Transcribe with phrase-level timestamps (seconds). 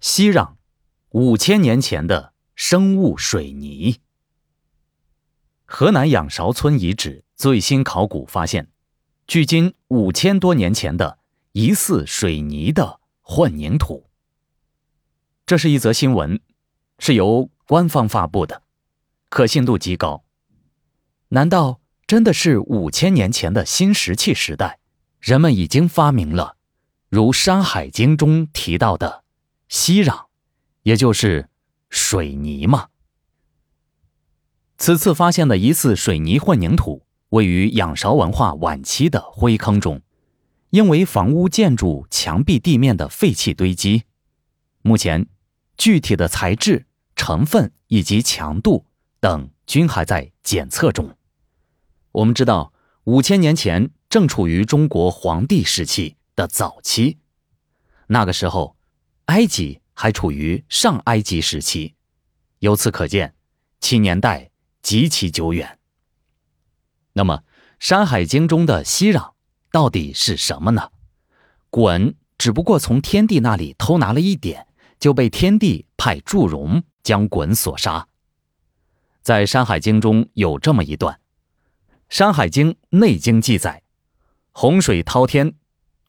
[0.00, 0.54] 熙壤，
[1.10, 4.00] 五千年前的生物水泥。
[5.66, 8.70] 河南仰韶村遗址最新考古发现，
[9.26, 11.18] 距今五千多年前的
[11.52, 14.08] 疑似水泥的混凝土。
[15.44, 16.40] 这是一则新闻，
[16.98, 18.62] 是由官方发布的，
[19.28, 20.24] 可信度极高。
[21.28, 24.78] 难道真的是五千年前的新石器时代，
[25.20, 26.56] 人们已经发明了
[27.10, 29.24] 如《山海经》中提到的？
[29.70, 30.26] 熙壤，
[30.82, 31.48] 也就是
[31.90, 32.88] 水泥嘛。
[34.76, 40.02] 此次发现的疑似水泥混凝土位于仰韶文化晚期的灰坑中，
[40.70, 44.02] 因为房屋建筑墙壁地面的废弃堆积。
[44.82, 45.28] 目前，
[45.76, 48.86] 具体的材质、成分以及强度
[49.20, 51.16] 等均还在检测中。
[52.10, 52.72] 我们知道，
[53.04, 57.18] 五千年前正处于中国黄帝时期的早期，
[58.08, 58.74] 那个时候。
[59.30, 61.94] 埃及还处于上埃及时期，
[62.58, 63.32] 由此可见，
[63.78, 64.50] 其年代
[64.82, 65.78] 极其久远。
[67.12, 67.36] 那么，
[67.78, 69.34] 《山海经》中的熙壤
[69.70, 70.90] 到底是什么呢？
[71.70, 74.66] 鲧只不过从天帝那里偷拿了一点，
[74.98, 78.08] 就被天帝派祝融将鲧所杀。
[79.22, 81.14] 在《山海经》中有这么一段，
[82.08, 83.84] 《山海经·内经》记载
[84.50, 85.54] ：“洪水滔天，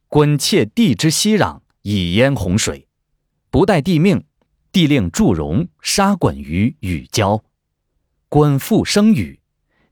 [0.10, 2.88] 鲧窃地之熙壤，以淹洪水。”
[3.52, 4.24] 不待帝命，
[4.72, 7.44] 帝令祝融杀鲧于禹郊。
[8.30, 9.42] 鲧复生禹，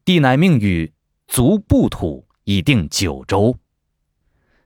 [0.05, 0.93] 帝乃命禹
[1.27, 3.57] 足布土以定九州。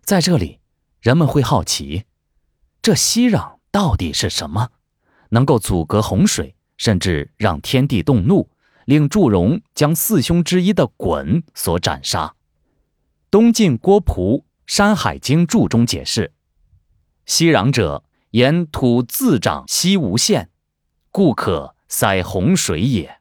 [0.03, 0.59] 在这里，
[1.01, 2.03] 人们会好奇，
[2.83, 4.69] 这熙壤到底是什么？
[5.29, 8.47] 能够阻隔洪水，甚至让天地动怒，
[8.85, 12.35] 令祝融将四兄之一的鲧所斩杀。
[13.31, 16.31] 东晋郭璞《山海经注》中解释：
[17.25, 18.03] 熙壤者。
[18.33, 20.49] 沿土自长息无限，
[21.11, 23.19] 故可塞洪水也。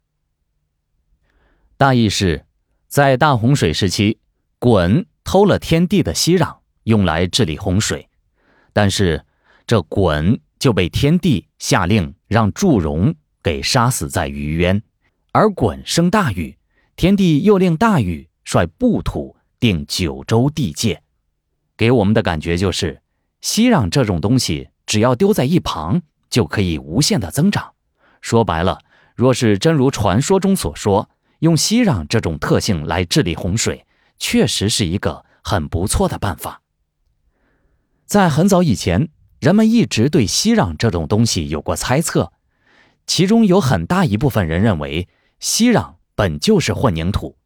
[1.77, 2.47] 大意是，
[2.89, 4.21] 在大洪水时期，
[4.59, 8.09] 鲧偷了天地的息壤，用来治理洪水，
[8.73, 9.27] 但是
[9.67, 14.83] 这鲧就被天帝下令让祝融给杀死在虞渊，
[15.33, 16.57] 而鲧生大禹，
[16.97, 21.03] 天帝又令大禹率部土定九州地界，
[21.77, 23.03] 给我们的感觉就是，
[23.43, 24.71] 息壤这种东西。
[24.93, 27.73] 只要丢在一旁，就可以无限的增长。
[28.21, 28.79] 说白了，
[29.17, 31.09] 若是真如传说中所说，
[31.39, 33.87] 用熙壤这种特性来治理洪水，
[34.19, 36.61] 确实是一个很不错的办法。
[38.05, 39.09] 在很早以前，
[39.41, 42.31] 人们一直对熙壤这种东西有过猜测，
[43.07, 45.09] 其中有很大一部分人认为
[45.41, 47.39] 熙壤本就是混凝土，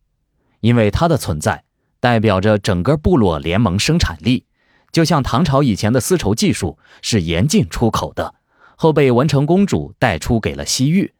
[0.58, 1.62] 因为它的存在
[2.00, 4.46] 代表着整个部落联盟生产力。
[4.92, 8.34] 就像唐朝以前的丝绸技术是严禁出口的，
[8.76, 11.12] 后被文成公主带出给了西域，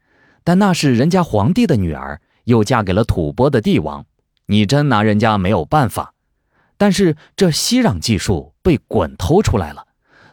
[0.44, 4.06] 但那是人家皇帝的女儿，又嫁给了吐蕃的帝王，
[4.46, 6.14] 你真拿人家没有办法。
[6.78, 9.86] 但是这熙壤技术被鲧偷出来了，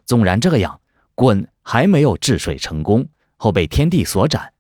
[0.06, 0.80] 纵然这样，
[1.16, 3.08] 鲧还没有治水成功，
[3.38, 4.54] 后被天帝所斩。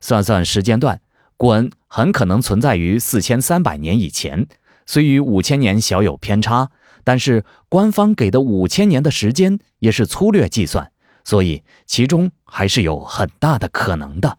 [0.00, 1.00] 算算时间段，
[1.38, 4.48] 鲧很可能存在于四千三百年以前，
[4.84, 6.70] 虽与五千年小有偏差。
[7.04, 10.92] 但是官方给的五千年的时间也是粗略计算，
[11.24, 14.38] 所以其中还是有很大的可能的。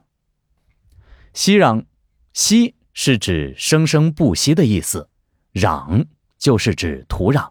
[1.34, 1.86] 息壤，
[2.34, 5.10] 息是指生生不息的意思，
[5.54, 6.06] 壤
[6.38, 7.50] 就是指土壤，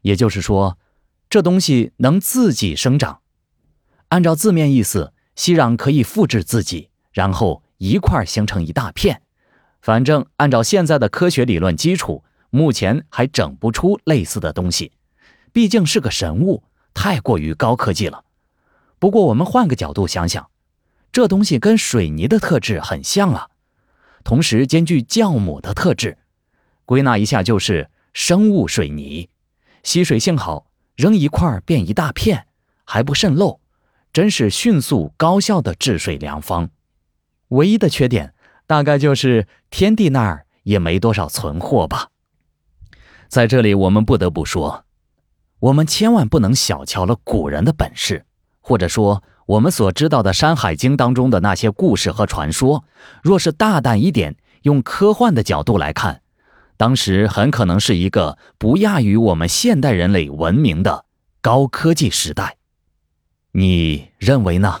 [0.00, 0.78] 也就是说，
[1.28, 3.20] 这东西能自己生长。
[4.08, 9.22] 按照字面意思，息壤可以复制自己，然后一块形成一大片。
[9.82, 12.24] 反正按照现在的科学理论基础。
[12.50, 14.92] 目前还整不出类似的东西，
[15.52, 16.62] 毕竟是个神物，
[16.92, 18.24] 太过于高科技了。
[18.98, 20.50] 不过我们换个角度想想，
[21.12, 23.48] 这东西跟水泥的特质很像啊，
[24.22, 26.18] 同时兼具酵母的特质，
[26.84, 29.28] 归纳一下就是生物水泥，
[29.82, 32.46] 吸水性好，扔一块变一大片，
[32.84, 33.60] 还不渗漏，
[34.12, 36.68] 真是迅速高效的治水良方。
[37.48, 38.34] 唯一的缺点
[38.66, 42.10] 大概就是天地那儿也没多少存货吧。
[43.30, 44.84] 在这里，我们不得不说，
[45.60, 48.24] 我们千万不能小瞧了古人的本事，
[48.60, 52.84] 或者说，我们所知道的《山海经》当中的那些故事和传说，
[53.22, 56.22] 若是大胆一点，用科幻的角度来看，
[56.76, 61.04] 当时很可能是一个不亚于我们现代人类文明的
[61.40, 62.56] 高科技时代。
[63.52, 64.80] 你认为呢？